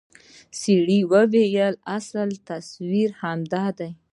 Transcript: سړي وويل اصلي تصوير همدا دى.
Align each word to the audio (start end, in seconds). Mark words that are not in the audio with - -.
سړي 0.61 0.99
وويل 1.13 1.73
اصلي 1.97 2.37
تصوير 2.49 3.09
همدا 3.21 3.65
دى. 3.77 3.89